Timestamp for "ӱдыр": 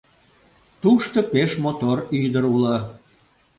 2.21-2.43